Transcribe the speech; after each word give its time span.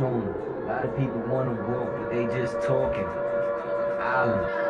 A 0.00 0.64
lot 0.66 0.82
of 0.82 0.96
people 0.96 1.20
want 1.28 1.54
to 1.54 1.62
walk, 1.70 1.94
but 1.98 2.10
they 2.10 2.24
just 2.34 2.54
talking. 2.62 3.04
Island. 4.00 4.69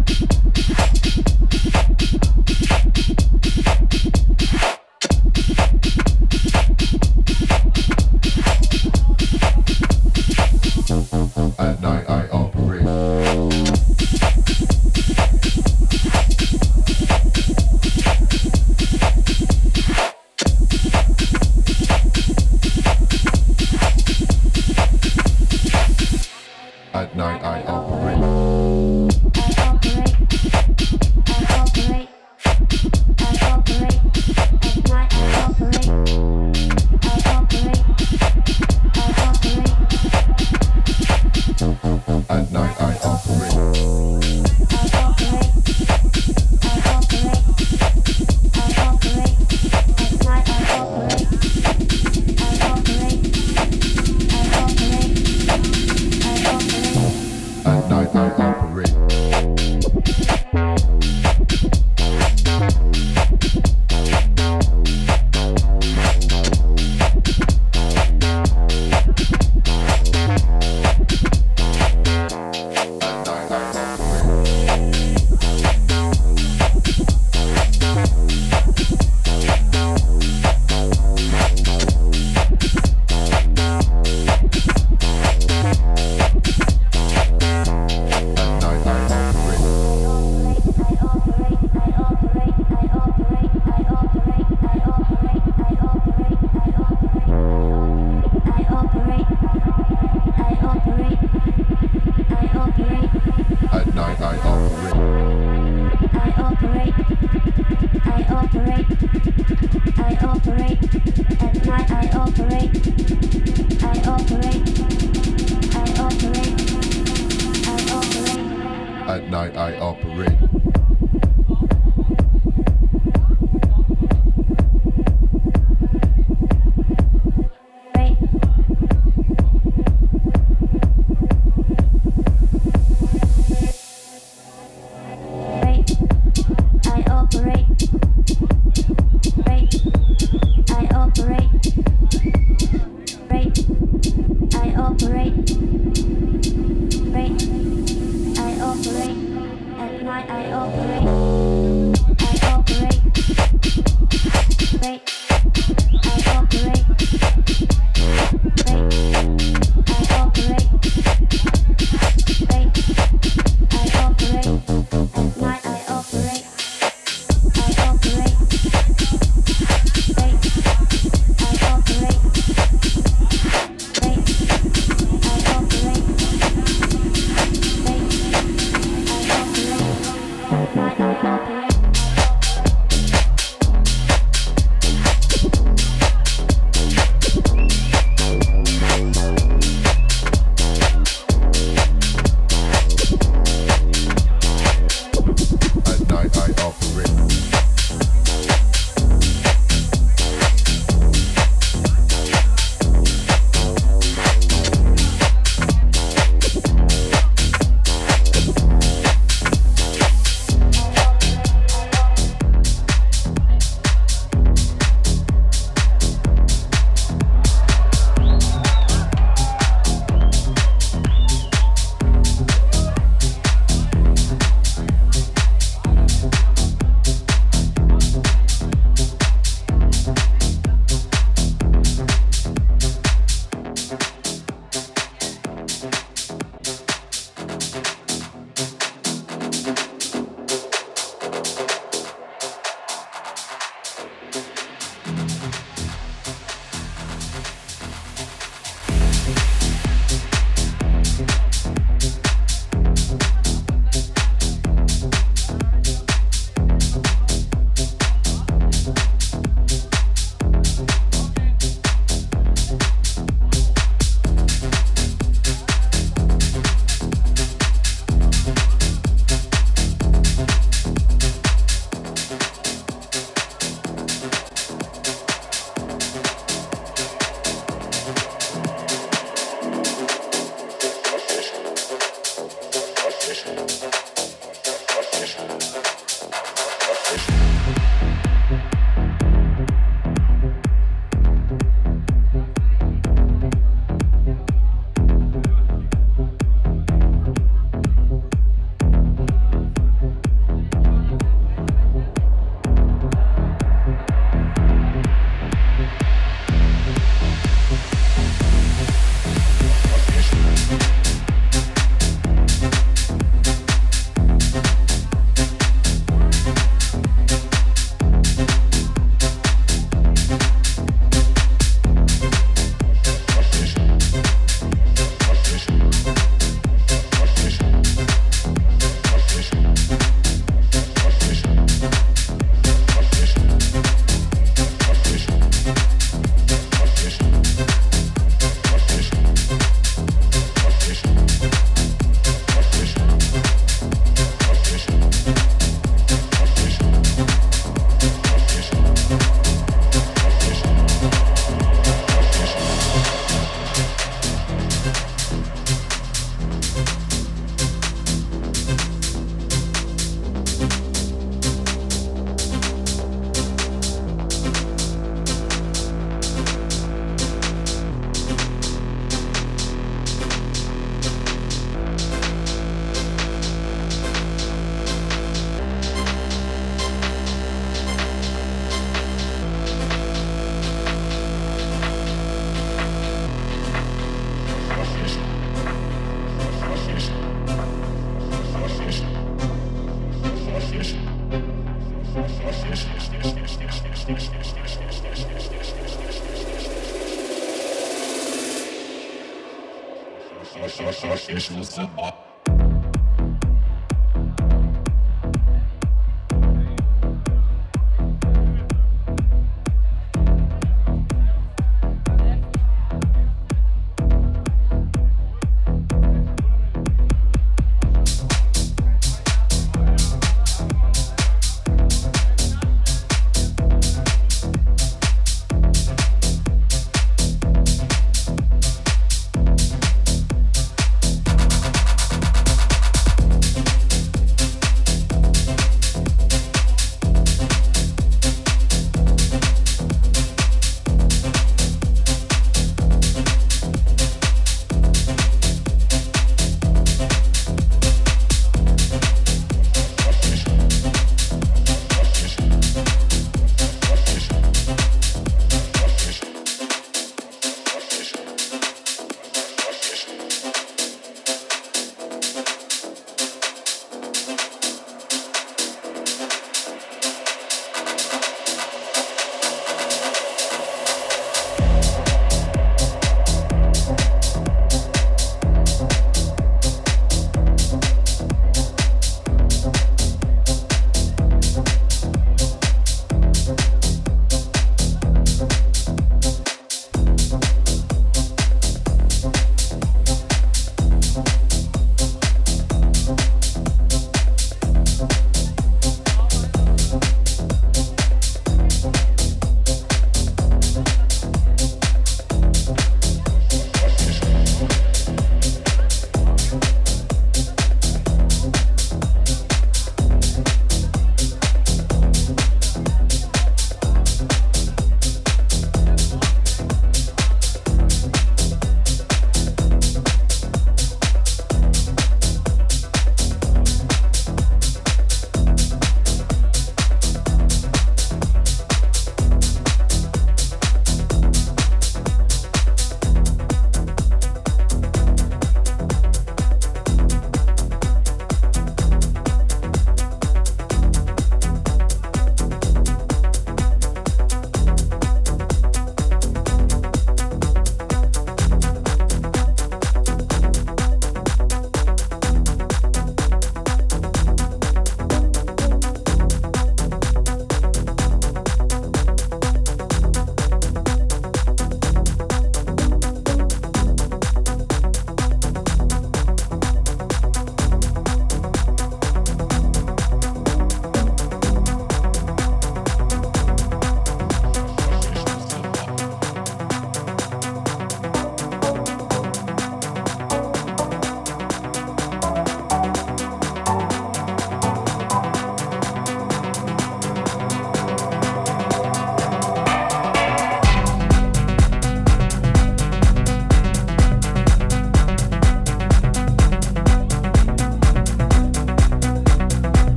Christian. 401.71 402.20